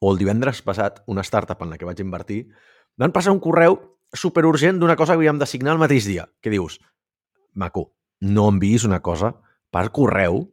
[0.00, 2.44] o el divendres passat, una startup en la que vaig invertir,
[3.00, 3.78] van passar un correu
[4.16, 6.78] superurgent d'una cosa que havíem de signar el mateix dia, que dius,
[7.54, 7.90] maco,
[8.20, 9.34] no enviïs una cosa
[9.72, 10.44] per correu,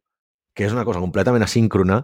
[0.56, 2.02] que és una cosa completament asíncrona,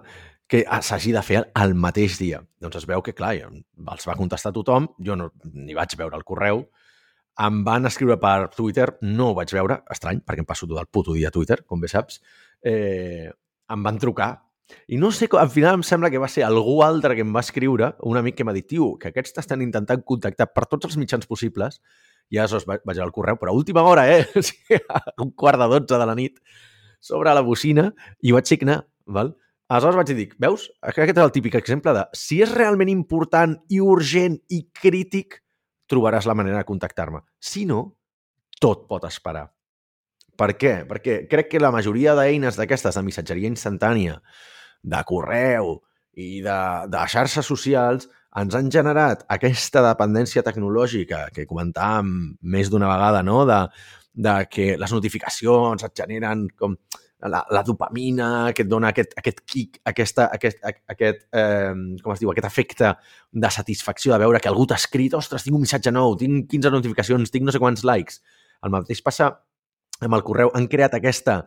[0.48, 2.42] que s'hagi de fer el mateix dia.
[2.62, 6.26] Doncs es veu que, clar, els va contestar tothom, jo no ni vaig veure el
[6.28, 6.66] correu,
[7.44, 10.90] em van escriure per Twitter, no ho vaig veure, estrany, perquè em passo tot el
[10.92, 12.20] puto dia a Twitter, com bé saps,
[12.62, 13.32] eh,
[13.74, 14.34] em van trucar
[14.88, 17.44] i no sé, al final em sembla que va ser algú altre que em va
[17.46, 20.98] escriure, un amic que m'ha dit, tio, que aquests t'estan intentant contactar per tots els
[21.00, 21.80] mitjans possibles,
[22.32, 24.26] i aleshores vaig, vaig al correu, però a última hora, eh?
[25.24, 26.40] un quart de dotze de la nit,
[27.04, 27.90] sobre la bocina,
[28.24, 29.34] i vaig signar, val?
[29.74, 30.68] Aleshores vaig dir, veus?
[30.86, 35.40] Aquest és el típic exemple de si és realment important i urgent i crític,
[35.90, 37.24] trobaràs la manera de contactar-me.
[37.42, 37.80] Si no,
[38.62, 39.48] tot pot esperar.
[40.38, 40.74] Per què?
[40.90, 44.20] Perquè crec que la majoria d'eines d'aquestes de missatgeria instantània,
[44.84, 45.80] de correu
[46.20, 46.60] i de,
[46.94, 52.14] de xarxes socials ens han generat aquesta dependència tecnològica que comentàvem
[52.56, 53.42] més d'una vegada, no?
[53.50, 53.60] de,
[54.14, 56.78] de que les notificacions et generen com
[57.30, 60.60] la, la dopamina que et dona aquest, aquest kick, aquesta, aquest,
[60.92, 61.72] aquest eh,
[62.04, 62.94] com es diu, aquest efecte
[63.32, 66.74] de satisfacció de veure que algú t'ha escrit, ostres, tinc un missatge nou, tinc 15
[66.74, 68.20] notificacions, tinc no sé quants likes.
[68.64, 69.32] El mateix passa
[70.04, 70.52] amb el correu.
[70.56, 71.44] Han creat aquesta,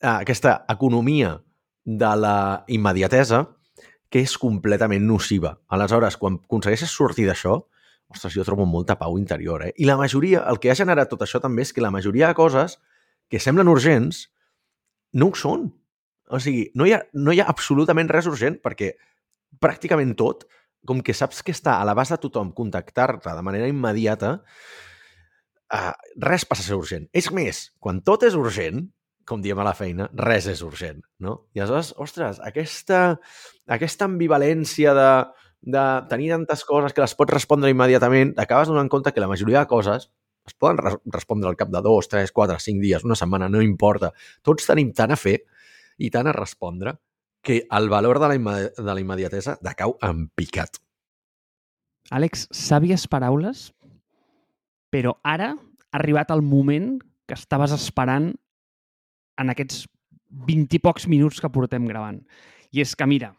[0.00, 1.36] eh, aquesta economia
[1.84, 3.46] de la immediatesa
[4.10, 5.54] que és completament nociva.
[5.68, 7.60] Aleshores, quan aconsegueixes sortir d'això,
[8.10, 9.62] ostres, jo trobo molta pau interior.
[9.68, 9.72] Eh?
[9.78, 12.34] I la majoria, el que ha generat tot això també és que la majoria de
[12.34, 12.80] coses
[13.30, 14.26] que semblen urgents
[15.16, 15.68] no ho són.
[16.30, 18.92] O sigui, no hi ha, no hi ha absolutament res urgent perquè
[19.62, 20.46] pràcticament tot,
[20.86, 24.36] com que saps que està a l'abast de tothom contactar-te de manera immediata,
[25.74, 25.92] uh,
[26.22, 27.08] res passa a ser urgent.
[27.12, 28.86] És més, quan tot és urgent,
[29.28, 31.36] com diem a la feina, res és urgent, no?
[31.54, 33.18] I aleshores, ostres, aquesta,
[33.68, 35.10] aquesta ambivalència de,
[35.76, 39.62] de tenir tantes coses que les pots respondre immediatament, acabes donant compte que la majoria
[39.62, 40.08] de coses
[40.46, 43.62] es poden res respondre al cap de dos, tres, quatre, cinc dies, una setmana, no
[43.62, 44.12] importa.
[44.42, 45.38] Tots tenim tant a fer
[45.98, 46.96] i tant a respondre
[47.42, 50.80] que el valor de la, de la immediatesa decau en picat.
[52.10, 53.70] Àlex, sàvies paraules,
[54.90, 56.96] però ara ha arribat el moment
[57.28, 58.32] que estaves esperant
[59.40, 59.84] en aquests
[60.46, 62.18] 20 i pocs minuts que portem gravant.
[62.74, 63.32] I és que, mira,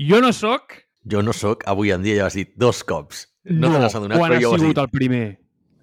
[0.00, 0.80] jo no sóc...
[1.02, 3.26] Jo no sóc, avui en dia ja has dit dos cops.
[3.42, 5.24] No, no te n'has adonat, quan però ha sigut el primer?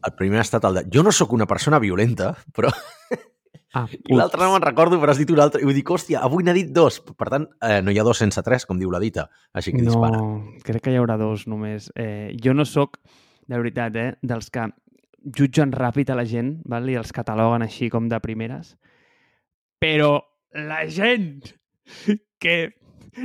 [0.06, 0.86] El primer ha estat el de...
[0.94, 2.72] Jo no sóc una persona violenta, però...
[3.78, 5.62] Ah, I l'altre no me'n recordo, però has dit un altre.
[5.62, 6.96] I vull dir, hòstia, avui n'ha dit dos.
[7.06, 9.28] Per tant, eh, no hi ha dos sense tres, com diu la dita.
[9.54, 10.22] Així que no, dispara.
[10.66, 11.92] crec que hi haurà dos només.
[11.94, 12.98] Eh, jo no sóc,
[13.46, 14.66] de veritat, eh, dels que
[15.38, 16.90] jutgen ràpid a la gent val?
[16.90, 18.74] i els cataloguen així com de primeres.
[19.80, 20.18] Però
[20.56, 21.54] la gent
[22.42, 22.58] que...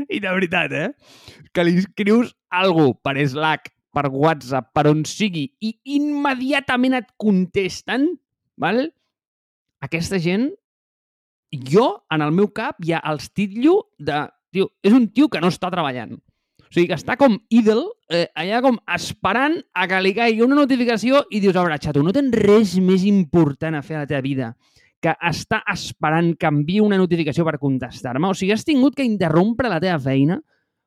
[0.09, 1.41] I de veritat, eh?
[1.55, 8.11] Que li escrius algú per Slack, per WhatsApp, per on sigui, i immediatament et contesten,
[8.61, 8.87] val?
[9.85, 10.49] aquesta gent,
[11.71, 14.25] jo, en el meu cap, ja els titllo de...
[14.55, 16.15] Tio, és un tio que no està treballant.
[16.15, 20.59] O sigui, que està com idle, eh, allà com esperant a que li caigui una
[20.61, 24.11] notificació i dius, a veure, xato, no tens res més important a fer a la
[24.11, 24.53] teva vida
[25.05, 28.31] que està esperant que enviï una notificació per contestar-me.
[28.31, 30.39] O sigui, has tingut que interrompre la teva feina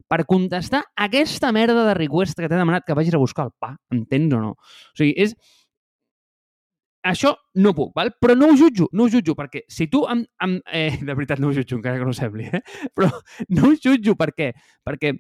[0.07, 3.75] per contestar aquesta merda de request que t'he demanat que vagis a buscar el pa.
[3.93, 4.55] Entens o no?
[4.57, 5.35] O sigui, és...
[7.07, 7.31] Això
[7.63, 8.09] no puc, val?
[8.19, 10.01] però no ho jutjo, no ho jutjo, perquè si tu...
[10.11, 12.63] Amb, amb, eh, de veritat, no ho jutjo, encara que no sembli, eh?
[12.95, 13.11] però
[13.55, 14.49] no ho jutjo, per què?
[14.83, 15.13] Perquè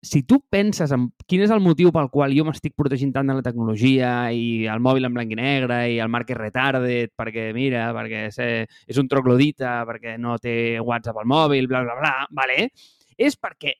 [0.00, 3.34] si tu penses en quin és el motiu pel qual jo m'estic protegint tant de
[3.34, 7.48] la tecnologia i el mòbil en blanc i negre i el marc és retarded perquè,
[7.56, 8.38] mira, perquè és,
[8.86, 12.70] és un troglodita, perquè no té WhatsApp al mòbil, bla, bla, bla, vale?
[13.18, 13.74] És perquè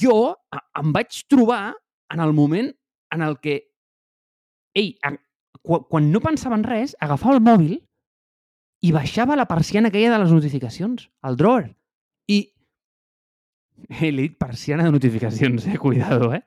[0.00, 0.36] jo
[0.78, 1.74] em vaig trobar
[2.12, 2.70] en el moment
[3.14, 3.56] en el que,
[4.76, 4.94] ei,
[5.62, 7.78] quan, no pensava en res, agafava el mòbil
[8.86, 11.70] i baixava la persiana aquella de les notificacions, el drawer.
[12.30, 12.40] I
[13.88, 15.78] He dit persiana de notificacions, eh?
[15.80, 16.42] Cuidado, eh?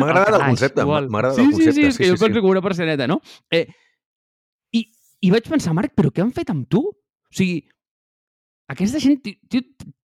[0.00, 1.74] M'ha agradat el, el concepte, m'ha agradat sí, el concepte.
[1.74, 2.40] Sí, sí, és que sí, jo sí, penso sí.
[2.40, 3.18] que una persianeta, no?
[3.52, 3.66] Eh,
[4.72, 4.80] i,
[5.28, 6.80] I vaig pensar, Marc, però què han fet amb tu?
[6.88, 7.60] O sigui,
[8.72, 9.20] aquesta gent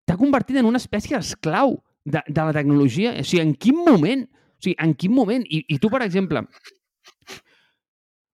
[0.04, 3.14] t'ha convertit en una espècie d'esclau de, de la tecnologia.
[3.20, 4.26] O sigui, en quin moment?
[4.26, 5.46] O sigui, en quin moment?
[5.48, 6.44] I, i tu, per exemple,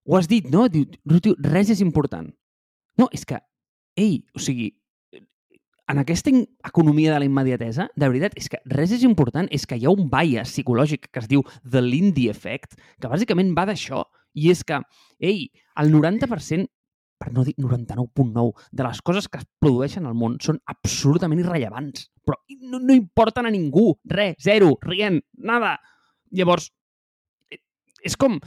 [0.05, 0.67] ho has dit, no?
[0.71, 0.85] Diu,
[1.47, 2.29] res és important.
[2.99, 3.39] No, és que,
[3.99, 4.71] ei, o sigui,
[5.91, 6.31] en aquesta
[6.67, 9.93] economia de la immediatesa, de veritat, és que res és important, és que hi ha
[9.93, 14.05] un bias psicològic que es diu the Lindy Effect, que bàsicament va d'això,
[14.39, 14.79] i és que,
[15.19, 15.49] ei,
[15.81, 16.69] el 90%,
[17.21, 22.09] per no dir 99.9, de les coses que es produeixen al món són absolutament irrellevants,
[22.25, 25.75] però no, no importen a ningú, res, zero, rient, nada.
[26.33, 26.71] Llavors,
[27.51, 27.61] eh,
[28.07, 28.39] és com,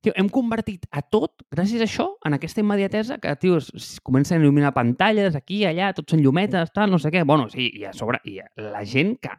[0.00, 4.38] Tio, hem convertit a tot, gràcies a això, en aquesta immediatesa, que, tio, es, comencen
[4.38, 7.20] a il·luminar pantalles, aquí, allà, tots són llumetes, tal, no sé què.
[7.28, 9.34] Bueno, sí, i a sobre, i la gent que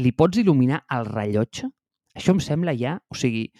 [0.00, 1.68] li pots il·luminar el rellotge,
[2.16, 3.50] això em sembla ja, o sigui,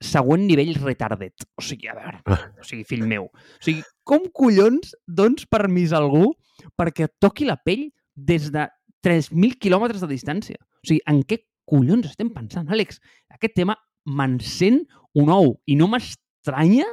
[0.00, 1.44] següent nivell retardet.
[1.58, 2.22] O sigui, a veure,
[2.60, 3.28] o sigui, fill meu.
[3.28, 6.32] O sigui, com collons dones permís a algú
[6.78, 8.66] perquè toqui la pell des de
[9.04, 10.58] 3.000 quilòmetres de distància?
[10.82, 13.02] O sigui, en què collons estem pensant, Àlex?
[13.34, 13.76] Aquest tema
[14.08, 14.82] m'encén
[15.18, 15.56] un ou.
[15.68, 16.88] I no m'estranya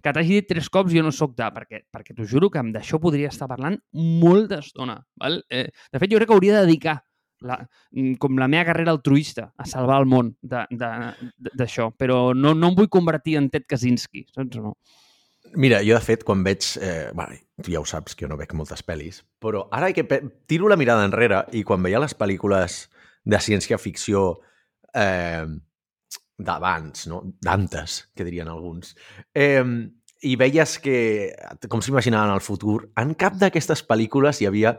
[0.00, 1.48] que t'hagi dit tres cops jo no sóc de...
[1.56, 4.98] Perquè, perquè t'ho juro que d'això podria estar parlant molta estona.
[5.20, 5.40] Val?
[5.52, 7.00] Eh, de fet, jo crec que hauria de dedicar
[7.46, 7.58] la,
[7.92, 11.90] mm, com la meva carrera altruista a salvar el món d'això.
[11.96, 14.74] Però no, no em vull convertir en Ted Kaczynski, saps o no?
[15.56, 16.66] Mira, jo de fet, quan veig...
[16.80, 20.04] Eh, bueno, tu ja ho saps, que jo no veig moltes pel·lis, però ara que
[20.48, 22.84] tiro la mirada enrere i quan veia les pel·lícules
[23.24, 24.28] de ciència-ficció
[24.94, 25.46] eh,
[26.40, 27.22] d'abans, no?
[27.42, 28.94] d'antes, que dirien alguns.
[29.34, 29.64] Eh,
[30.22, 30.96] i veies que,
[31.72, 34.74] com s'imaginaven el futur, en cap d'aquestes pel·lícules hi havia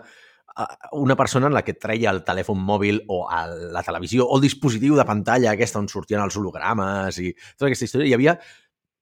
[0.97, 4.43] una persona en la que treia el telèfon mòbil o el, la televisió o el
[4.43, 8.09] dispositiu de pantalla aquesta on sortien els hologrames i tota aquesta història.
[8.11, 8.37] Hi havia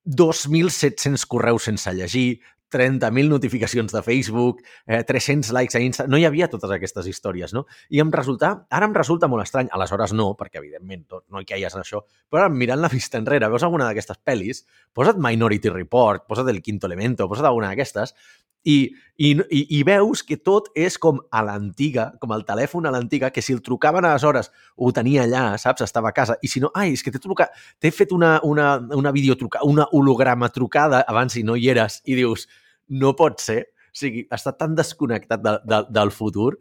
[0.06, 6.06] 2.700 correus sense llegir, 30.000 notificacions de Facebook, eh, 300 likes a Insta...
[6.06, 7.66] No hi havia totes aquestes històries, no?
[7.90, 8.52] I em resulta...
[8.70, 9.68] Ara em resulta molt estrany.
[9.74, 12.04] Aleshores no, perquè evidentment tot, no hi caies en això.
[12.30, 14.62] Però ara, mirant la vista enrere, veus alguna d'aquestes pel·lis,
[14.94, 18.14] posa't Minority Report, posa't El Quinto Elemento, posa't alguna d'aquestes,
[18.64, 23.30] i, i, i, veus que tot és com a l'antiga, com el telèfon a l'antiga,
[23.32, 25.84] que si el trucaven aleshores ho tenia allà, saps?
[25.86, 26.36] Estava a casa.
[26.42, 29.88] I si no, ai, és que t'he trucat, t'he fet una, una, una videotrucada, una
[29.96, 32.46] holograma trucada abans i no hi eres, i dius,
[32.88, 33.62] no pot ser.
[33.90, 36.54] O sigui, està tan desconnectat de, de, del futur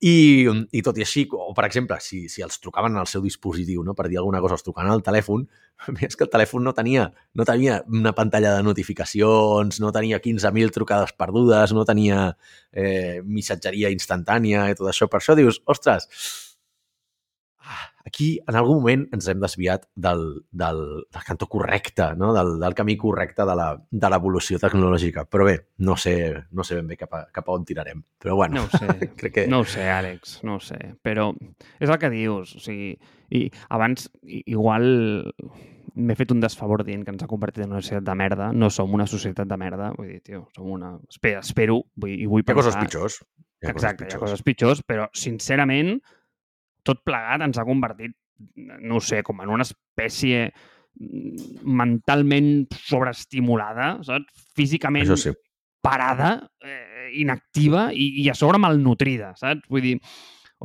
[0.00, 0.44] i,
[0.76, 3.94] I tot i així, o per exemple, si, si els trucaven al seu dispositiu, no?
[3.96, 5.46] per dir alguna cosa, els trucaven al telèfon,
[6.04, 10.74] és que el telèfon no tenia, no tenia una pantalla de notificacions, no tenia 15.000
[10.74, 12.26] trucades perdudes, no tenia
[12.72, 15.08] eh, missatgeria instantània i tot això.
[15.08, 16.10] Per això dius, ostres,
[18.06, 20.80] aquí en algun moment ens hem desviat del, del,
[21.12, 22.32] del cantó correcte, no?
[22.36, 25.26] del, del camí correcte de l'evolució tecnològica.
[25.30, 26.16] Però bé, no sé,
[26.52, 28.02] no sé ben bé cap a, cap a on tirarem.
[28.22, 29.46] Però bueno, no ho sé, crec que...
[29.50, 30.78] No ho sé, Àlex, no ho sé.
[31.02, 31.32] Però
[31.80, 32.56] és el que dius.
[32.56, 32.94] O sigui,
[33.34, 34.86] i abans, igual
[35.96, 38.50] m'he fet un desfavor dient que ens ha convertit en una societat de merda.
[38.52, 39.90] No som una societat de merda.
[39.96, 40.94] Vull dir, tio, som una...
[41.10, 42.60] Espero, espero vull, i vull pensar...
[42.60, 43.18] Hi ha coses pitjors.
[43.56, 44.12] Hi ha Exacte, coses pitjors.
[44.12, 45.96] hi ha coses pitjors, però sincerament
[46.86, 48.14] tot plegat ens ha convertit,
[48.56, 50.48] no sé, com en una espècie
[50.96, 54.46] mentalment sobreestimulada, saps?
[54.56, 55.34] Físicament sí.
[55.84, 59.68] parada, eh, inactiva i, i a sobre malnutrida, saps?
[59.72, 59.96] Vull dir,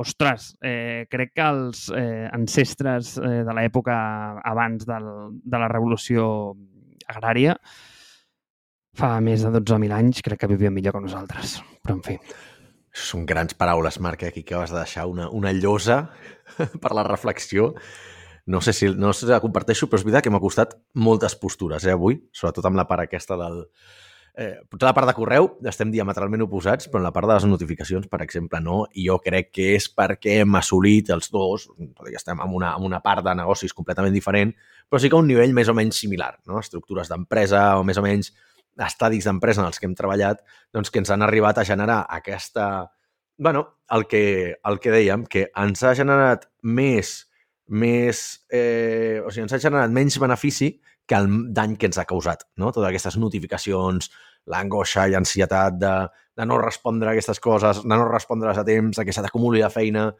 [0.02, 3.96] ostres, eh, crec que els eh, ancestres eh, de l'època
[4.40, 5.08] abans del,
[5.44, 6.54] de la revolució
[7.12, 7.58] agrària
[8.96, 11.60] fa més de 12.000 anys crec que vivien millor que nosaltres.
[11.82, 12.16] Però, en fi,
[12.92, 14.28] són grans paraules, Marc, eh?
[14.28, 16.10] aquí que vas de deixar una, una llosa
[16.82, 17.72] per la reflexió.
[18.44, 21.36] No sé si no sé si la comparteixo, però és veritat que m'ha costat moltes
[21.38, 23.64] postures eh, avui, sobretot amb la part aquesta del...
[24.32, 27.44] Eh, potser la part de correu estem diametralment oposats, però en la part de les
[27.48, 28.82] notificacions, per exemple, no.
[28.96, 31.68] I jo crec que és perquè hem assolit els dos,
[32.08, 34.54] ja estem en una, en una part de negocis completament diferent,
[34.88, 36.60] però sí que un nivell més o menys similar, no?
[36.60, 38.32] estructures d'empresa o més o menys
[38.80, 42.92] estadis d'empresa en els que hem treballat, doncs que ens han arribat a generar aquesta...
[43.38, 47.12] bueno, el que, el que dèiem, que ens ha generat més,
[47.68, 50.74] més eh, o sigui, ens ha generat menys benefici
[51.06, 52.70] que el dany que ens ha causat, no?
[52.70, 54.10] Totes aquestes notificacions,
[54.52, 55.94] l'angoixa i ansietat de,
[56.38, 59.66] de no respondre a aquestes coses, de no respondre a temps, de que s'ha d'acumular
[59.66, 60.10] la feina,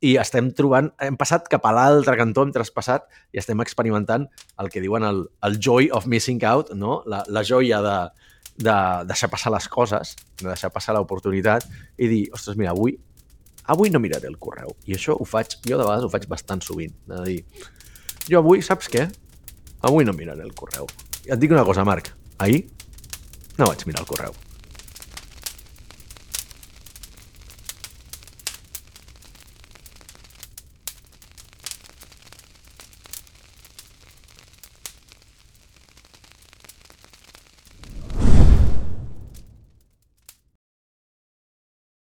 [0.00, 4.26] i estem trobant, hem passat cap a l'altre cantó, hem traspassat i estem experimentant
[4.62, 7.02] el que diuen el, el joy of missing out, no?
[7.10, 7.96] la, la joia de,
[8.64, 8.76] de
[9.10, 11.68] deixar passar les coses, de deixar passar l'oportunitat
[12.00, 12.96] i dir, ostres, mira, avui,
[13.68, 14.72] avui no miraré el correu.
[14.88, 17.40] I això ho faig, jo de vegades ho faig bastant sovint, de dir,
[18.28, 19.04] jo avui, saps què?
[19.84, 20.88] Avui no miraré el correu.
[21.26, 22.64] I et dic una cosa, Marc, ahir
[23.58, 24.36] no vaig mirar el correu.